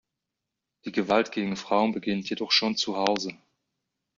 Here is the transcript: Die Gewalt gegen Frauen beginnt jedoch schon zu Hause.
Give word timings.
Die 0.83 0.91
Gewalt 0.91 1.31
gegen 1.31 1.55
Frauen 1.55 1.91
beginnt 1.91 2.27
jedoch 2.27 2.51
schon 2.51 2.75
zu 2.75 2.97
Hause. 2.97 3.37